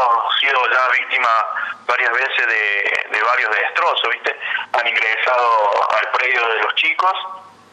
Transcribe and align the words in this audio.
hemos 0.00 0.38
sido 0.38 0.70
ya 0.70 0.88
víctimas 0.88 1.44
varias 1.86 2.12
veces 2.12 2.46
de, 2.46 3.22
varios 3.22 3.50
destrozos, 3.50 4.10
¿viste? 4.10 4.36
Han 4.72 4.86
ingresado 4.86 5.92
al 5.96 6.10
predio 6.10 6.48
de 6.48 6.58
los 6.62 6.74
chicos 6.74 7.12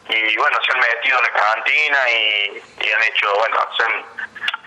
y 0.08 0.36
bueno, 0.36 0.58
se 0.64 0.72
han 0.72 0.80
metido 0.80 1.18
en 1.18 1.24
la 1.24 1.32
cantina 1.32 2.10
y, 2.10 2.62
han 2.90 3.02
hecho, 3.02 3.34
bueno, 3.38 3.58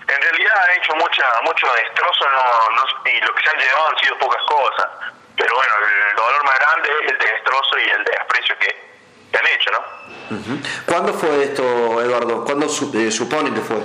en 0.08 0.22
realidad 0.22 0.52
han 0.64 0.70
hecho 0.76 0.94
mucha 0.96 1.24
mucho 1.42 1.66
destrozo 1.74 2.28
no, 2.30 3.10
y 3.10 3.20
lo 3.20 3.34
que 3.34 3.42
se 3.42 3.50
han 3.50 3.58
llevado 3.58 3.88
han 3.88 3.98
sido 3.98 4.18
pocas 4.18 4.42
cosas. 4.46 4.88
Pero 5.36 5.56
bueno, 5.56 5.74
el 6.10 6.16
dolor 6.16 6.44
más 6.44 6.58
grande 6.58 6.90
es 7.04 7.12
el 7.12 7.18
destrozo 7.18 7.78
y 7.78 7.90
el 7.90 8.04
desprecio 8.04 8.58
que, 8.58 8.92
han 9.38 9.46
hecho, 9.46 9.70
¿no? 9.70 9.80
¿Cuándo 10.86 11.14
fue 11.14 11.44
esto, 11.44 11.62
Eduardo? 12.02 12.44
¿Cuándo 12.44 12.66
eh, 12.66 13.10
supone 13.10 13.52
que 13.54 13.60
fue? 13.60 13.78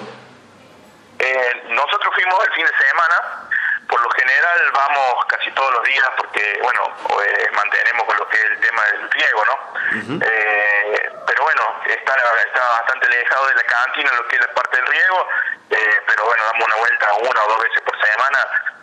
Eh, 1.20 1.64
nosotros 1.70 2.14
fuimos 2.14 2.46
el 2.48 2.54
fin 2.54 2.66
de 2.66 2.88
semana, 2.88 3.50
por 3.88 4.02
lo 4.02 4.10
general 4.12 4.72
vamos 4.74 5.26
casi 5.28 5.52
todos 5.52 5.74
los 5.74 5.84
días 5.84 6.08
porque, 6.18 6.60
bueno, 6.62 6.82
eh, 7.24 7.48
mantenemos 7.54 8.04
con 8.06 8.18
lo 8.18 8.28
que 8.30 8.38
es 8.38 8.46
el 8.46 8.60
tema 8.60 8.84
del 8.84 9.12
riego, 9.12 9.46
¿no? 9.46 10.22
eh, 10.26 11.10
pero 11.26 11.44
bueno, 11.44 11.82
está, 11.86 12.16
está 12.46 12.70
bastante 12.70 13.08
alejado 13.08 13.48
de 13.48 13.56
la 13.56 13.64
cantina 13.64 14.12
lo 14.14 14.28
que 14.28 14.36
es 14.36 14.42
la 14.42 14.54
parte 14.54 14.78
del 14.78 14.88
riego, 14.88 15.28
eh, 15.70 16.02
pero 16.08 16.26
bueno, 16.26 16.44
damos 16.44 16.66
una 16.66 16.76
vuelta 16.78 17.14
una 17.14 17.44
o 17.44 17.50
dos 17.50 17.64
veces 17.64 17.82
por 17.82 18.06
semana, 18.06 18.40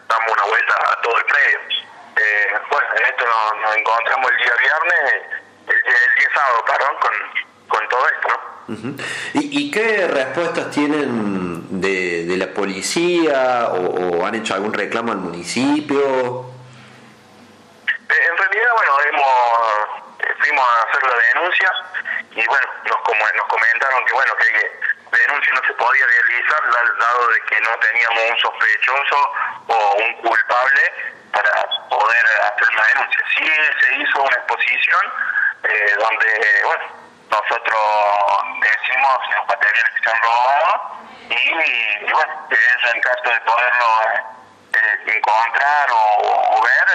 damos 0.08 0.28
una 0.32 0.44
vuelta 0.44 0.74
a 0.92 1.00
todo 1.02 1.18
el 1.18 1.24
predio. 1.24 1.58
Eh, 2.16 2.58
bueno, 2.70 2.88
en 2.96 3.04
esto 3.04 3.24
nos, 3.26 3.76
encontramos 3.76 4.30
el 4.30 4.36
día 4.38 4.54
viernes, 4.54 5.22
el, 5.66 5.82
día 5.82 6.28
sábado, 6.34 6.64
perdón, 6.64 6.96
con, 7.00 7.12
¿Y, 9.34 9.58
¿Y, 9.60 9.70
qué 9.70 10.06
respuestas 10.08 10.70
tienen 10.70 11.80
de, 11.80 12.34
la 12.36 12.46
policía 12.48 13.68
o, 13.68 14.24
han 14.24 14.34
hecho 14.34 14.54
algún 14.54 14.72
reclamo 14.72 15.12
al 15.12 15.18
municipio? 15.18 16.50
Eh, 17.86 18.28
en 18.30 18.36
realidad, 18.38 18.70
bueno, 18.76 18.92
hemos, 19.08 20.38
fuimos 20.40 20.64
a 20.64 20.82
hacer 20.82 21.02
la 21.02 21.18
denuncia 21.34 21.70
y 22.30 22.46
bueno, 22.46 22.66
nos, 22.86 22.96
como, 23.02 23.24
nos 23.36 23.46
comentaron 23.46 24.04
que 24.06 24.12
bueno, 24.14 24.32
que, 24.36 24.94
la 25.12 25.18
denuncia 25.18 25.52
no 25.54 25.62
se 25.66 25.74
podía 25.74 26.06
realizar 26.06 26.60
dado 26.98 27.28
de 27.28 27.40
que 27.42 27.60
no 27.60 27.70
teníamos 27.78 28.30
un 28.30 28.38
sospechoso 28.38 29.32
o 29.68 29.96
un 29.96 30.14
culpable 30.22 30.82
para 31.32 31.68
poder 31.90 32.24
hacer 32.42 32.68
una 32.72 32.86
denuncia. 32.86 33.24
Sí 33.36 33.44
se 33.80 33.96
hizo 33.96 34.22
una 34.22 34.36
exposición 34.36 35.02
eh, 35.64 35.94
donde, 35.98 36.62
bueno, 36.64 37.03
nosotros 37.34 37.82
decimos 38.60 39.18
los 39.34 39.46
materiales 39.48 39.90
que 39.96 40.02
se 40.04 40.10
han 40.10 40.22
robado 40.22 40.70
y, 41.30 42.12
bueno, 42.12 42.34
en 42.94 43.00
caso 43.00 43.30
de 43.30 43.40
poderlo 43.40 43.88
eh, 44.74 45.16
encontrar 45.16 45.88
o, 45.90 46.62
ver, 46.62 46.93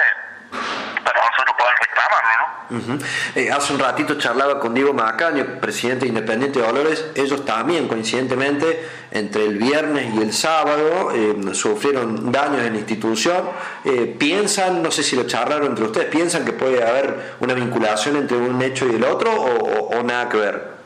Eh, 3.34 3.50
hace 3.50 3.72
un 3.72 3.80
ratito 3.80 4.16
charlaba 4.16 4.60
con 4.60 4.72
Diego 4.72 4.92
Macaño, 4.92 5.60
presidente 5.60 6.06
independiente 6.06 6.60
de 6.60 6.66
Dolores, 6.66 7.10
ellos 7.16 7.44
también 7.44 7.88
coincidentemente 7.88 8.88
entre 9.10 9.44
el 9.44 9.58
viernes 9.58 10.14
y 10.14 10.22
el 10.22 10.32
sábado 10.32 11.10
eh, 11.12 11.54
sufrieron 11.54 12.30
daños 12.30 12.62
en 12.62 12.74
la 12.74 12.78
institución. 12.78 13.50
Eh, 13.84 14.14
¿Piensan, 14.18 14.82
no 14.82 14.90
sé 14.90 15.02
si 15.02 15.16
lo 15.16 15.26
charlaron 15.26 15.66
entre 15.66 15.84
ustedes, 15.84 16.06
piensan 16.08 16.44
que 16.44 16.52
puede 16.52 16.86
haber 16.86 17.34
una 17.40 17.54
vinculación 17.54 18.16
entre 18.16 18.36
un 18.36 18.62
hecho 18.62 18.86
y 18.86 18.94
el 18.94 19.04
otro 19.04 19.32
o, 19.32 20.02
nada 20.02 20.28
que 20.28 20.36
ver? 20.36 20.80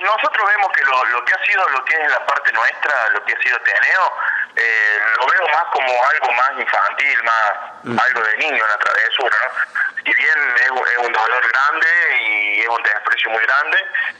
nosotros 0.00 0.44
vemos 0.48 0.72
que 0.74 0.82
lo, 0.82 1.04
lo, 1.12 1.24
que 1.24 1.34
ha 1.34 1.44
sido 1.44 1.62
lo 1.68 1.84
que 1.84 1.94
es 1.94 2.10
la 2.10 2.26
parte 2.26 2.52
nuestra, 2.52 3.08
lo 3.10 3.24
que 3.24 3.34
ha 3.34 3.42
sido 3.42 3.58
Teneo, 3.60 4.12
eh, 4.56 4.98
lo 5.18 5.26
veo 5.26 5.39
más 5.60 5.72
como 5.72 5.92
algo 6.04 6.32
más 6.32 6.50
infantil, 6.58 7.22
más 7.24 7.52
mm. 7.84 7.98
algo 7.98 8.20
de 8.22 8.36
niño, 8.38 8.64
una 8.64 8.78
travesura, 8.78 9.36
¿no? 9.40 9.80
Si 9.96 10.14
bien 10.14 10.38
es, 10.56 10.70
un 10.70 11.12
dolor 11.12 11.52
grande 11.52 11.88
y 12.20 12.60
es 12.60 12.68
un 12.68 12.82
desprecio 12.82 13.30
muy 13.30 13.42
grande, 13.42 13.78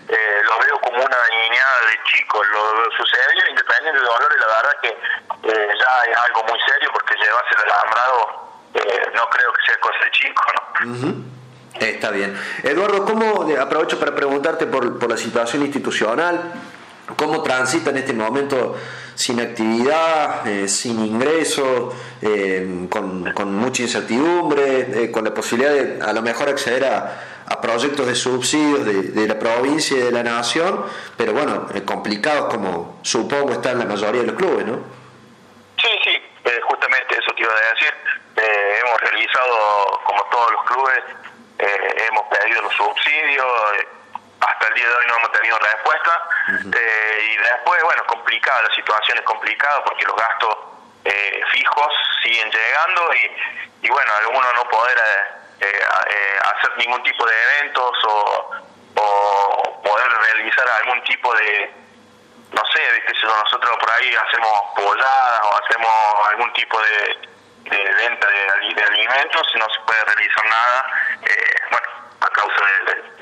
eh, 0.08 0.40
lo 0.44 0.58
veo 0.58 0.80
como 0.80 1.02
una 1.02 1.16
niñada 1.30 1.80
de 1.86 2.00
chico. 2.04 2.44
Lo, 2.44 2.90
sucedió 2.96 3.48
independiente 3.48 3.98
del 3.98 4.06
dolor 4.06 4.28
y 4.36 4.40
la 4.40 4.46
verdad 4.46 4.76
que 4.82 4.88
eh, 4.88 5.68
ya 5.78 6.12
es 6.12 6.18
algo 6.18 6.44
muy 6.44 6.58
serio 6.68 6.90
porque 6.92 7.14
llevarse 7.16 7.54
el 7.56 7.72
alambrado 7.72 8.50
eh, 8.74 9.10
no 9.14 9.28
creo 9.30 9.52
que 9.52 9.62
sea 9.66 9.80
cosa 9.80 9.98
de 10.04 10.10
chico, 10.10 10.44
¿no? 10.84 11.30
Está 11.80 12.10
bien. 12.10 12.38
Eduardo, 12.62 13.04
¿cómo, 13.06 13.46
aprovecho 13.58 13.98
para 13.98 14.14
preguntarte 14.14 14.66
por, 14.66 14.98
por 14.98 15.08
la 15.08 15.16
situación 15.16 15.62
institucional, 15.62 16.52
cómo 17.16 17.42
transita 17.42 17.90
en 17.90 17.98
este 17.98 18.12
momento 18.12 18.76
sin 19.14 19.38
actividad, 19.38 20.46
eh, 20.46 20.66
sin 20.66 21.04
ingresos, 21.04 21.94
eh, 22.22 22.86
con, 22.88 23.54
mucha 23.54 23.82
incertidumbre, 23.82 25.04
eh, 25.04 25.10
con 25.10 25.24
la 25.24 25.34
posibilidad 25.34 25.72
de 25.72 26.02
a 26.02 26.12
lo 26.14 26.22
mejor 26.22 26.48
acceder 26.48 26.84
a, 26.84 27.26
proyectos 27.60 28.06
de 28.06 28.14
subsidios 28.14 28.86
de, 28.86 29.02
de, 29.02 29.26
la 29.26 29.38
provincia 29.38 29.94
y 29.96 30.00
de 30.00 30.12
la 30.12 30.22
nación, 30.22 30.86
pero 31.16 31.34
bueno, 31.34 31.66
complicados 31.84 32.54
como 32.54 33.00
supongo 33.02 33.52
están 33.52 33.78
la 33.78 33.84
mayoría 33.84 34.22
de 34.22 34.28
los 34.28 34.36
clubes, 34.36 34.64
¿no? 34.64 34.78
Sí, 35.76 35.90
sí, 36.04 36.16
justamente 36.62 37.18
eso 37.18 37.34
te 37.36 37.42
iba 37.42 37.52
a 37.52 37.74
decir. 37.74 37.92
hemos 38.80 39.00
realizado, 39.00 40.00
como 40.06 40.24
todos 40.30 40.52
los 40.52 40.64
clubes, 40.64 41.02
hemos 42.08 42.22
pedido 42.28 42.62
los 42.62 42.72
subsidios 42.72 43.46
hasta 44.40 44.68
el 44.68 44.69
día 44.80 44.88
de 44.88 44.94
hoy 44.94 45.06
no 45.06 45.16
hemos 45.16 45.32
tenido 45.32 45.58
respuesta. 45.58 46.28
Eh, 46.48 47.28
y 47.32 47.36
después, 47.36 47.82
bueno, 47.82 48.04
complicada, 48.06 48.62
la 48.62 48.74
situación 48.74 49.18
es 49.18 49.24
complicada 49.24 49.84
porque 49.84 50.04
los 50.04 50.16
gastos 50.16 50.56
eh, 51.04 51.42
fijos 51.52 51.92
siguen 52.22 52.50
llegando 52.50 53.14
y, 53.14 53.86
y 53.86 53.90
bueno, 53.90 54.12
algunos 54.14 54.54
no 54.54 54.64
poder 54.68 54.98
eh, 55.60 56.38
hacer 56.42 56.76
ningún 56.78 57.02
tipo 57.02 57.26
de 57.26 57.42
eventos 57.42 58.04
o, 58.04 58.50
o 58.96 59.82
poder 59.82 60.08
realizar 60.10 60.68
algún 60.68 61.02
tipo 61.04 61.34
de, 61.34 61.74
no 62.52 62.62
sé, 62.72 62.80
de 62.80 63.02
nosotros 63.22 63.76
por 63.78 63.90
ahí 63.90 64.14
hacemos 64.14 64.62
polladas 64.76 65.40
o 65.44 65.64
hacemos 65.64 66.28
algún 66.30 66.52
tipo 66.54 66.80
de, 66.80 67.28
de 67.70 67.94
venta 67.94 68.26
de, 68.28 68.74
de, 68.74 68.82
alimentos 68.82 69.42
y 69.54 69.58
no 69.58 69.66
se 69.70 69.80
puede 69.80 70.04
realizar 70.04 70.44
nada, 70.46 70.86
bueno, 71.70 71.88
a 72.20 72.28
causa 72.30 72.60
de, 72.86 73.19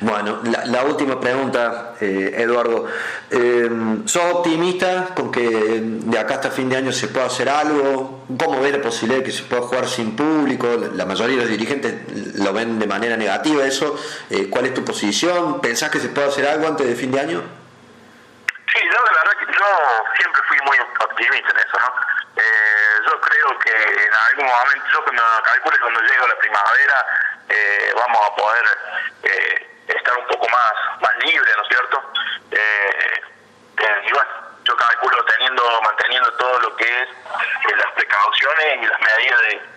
Bueno, 0.00 0.42
la, 0.44 0.84
última 0.84 1.18
pregunta, 1.18 1.94
eh, 2.00 2.36
Eduardo. 2.38 2.86
Eh, 3.32 3.68
¿Sos 4.04 4.22
optimista 4.32 5.08
con 5.12 5.32
que 5.32 5.80
de 5.82 6.18
acá 6.20 6.34
hasta 6.34 6.52
fin 6.52 6.68
de 6.68 6.76
año 6.76 6.92
se 6.92 7.08
pueda 7.08 7.26
hacer 7.26 7.48
algo? 7.48 8.24
¿Cómo 8.38 8.60
ves 8.60 8.72
la 8.72 8.80
posibilidad 8.80 9.18
de 9.18 9.24
que 9.24 9.32
se 9.32 9.42
pueda 9.42 9.62
jugar 9.62 9.88
sin 9.88 10.14
público? 10.14 10.68
La 10.94 11.04
mayoría 11.04 11.34
de 11.34 11.42
los 11.42 11.50
dirigentes 11.50 12.38
lo 12.38 12.52
ven 12.52 12.78
de 12.78 12.86
manera 12.86 13.16
negativa 13.16 13.66
eso. 13.66 13.98
Eh, 14.30 14.48
¿Cuál 14.48 14.66
es 14.66 14.74
tu 14.74 14.84
posición? 14.84 15.60
¿Pensás 15.60 15.90
que 15.90 15.98
se 15.98 16.10
puede 16.10 16.28
hacer 16.28 16.46
algo 16.46 16.68
antes 16.68 16.86
de 16.86 16.94
fin 16.94 17.10
de 17.10 17.18
año? 17.18 17.42
Sí, 18.72 18.78
yo 18.84 19.02
la 19.02 19.18
verdad 19.18 19.32
que 19.40 19.46
yo 19.46 19.66
siempre 20.16 20.42
fui 20.46 20.58
muy 20.64 20.78
optimista 20.78 21.50
en 21.50 21.58
eso, 21.58 21.78
¿no? 21.80 22.14
Eh, 23.44 23.58
que 23.58 24.04
en 24.04 24.14
algún 24.14 24.46
momento, 24.46 24.86
yo 24.92 25.04
cuando 25.04 25.22
calculo 25.42 25.76
cuando 25.80 26.00
llegue 26.00 26.28
la 26.28 26.36
primavera, 26.36 27.06
eh, 27.48 27.92
vamos 27.94 28.26
a 28.26 28.36
poder 28.36 28.64
eh, 29.22 29.84
estar 29.88 30.16
un 30.16 30.26
poco 30.28 30.48
más, 30.48 30.72
más 31.00 31.12
¿no 31.16 31.62
es 31.62 31.68
cierto? 31.68 32.12
Eh, 32.50 33.22
y 34.06 34.12
bueno, 34.12 34.30
yo 34.64 34.76
calculo 34.76 35.24
teniendo, 35.24 35.82
manteniendo 35.82 36.32
todo 36.34 36.60
lo 36.60 36.76
que 36.76 37.02
es 37.02 37.08
las 37.76 37.92
precauciones 37.92 38.82
y 38.82 38.86
las 38.86 39.00
medidas 39.00 39.40
de, 39.40 39.74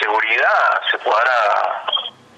seguridad, 0.00 0.82
se 0.90 0.98
podrá 0.98 1.84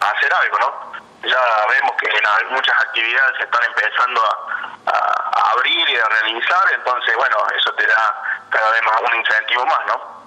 hacer 0.01 0.33
algo, 0.35 0.59
¿no? 0.59 0.93
Ya 1.27 1.67
vemos 1.71 1.93
que 1.97 2.07
en 2.09 2.49
muchas 2.51 2.77
actividades 2.83 3.39
se 3.39 3.45
están 3.45 3.65
empezando 3.65 4.23
a, 4.23 4.93
a 4.93 5.51
abrir 5.53 5.89
y 5.89 5.97
a 5.97 6.05
realizar, 6.05 6.73
entonces, 6.75 7.17
bueno, 7.17 7.37
eso 7.57 7.73
te 7.73 7.87
da 7.87 8.23
cada 8.51 8.71
vez 8.71 8.83
más 8.83 9.01
un 9.01 9.17
incentivo 9.17 9.65
más, 9.65 9.87
¿no? 9.87 10.18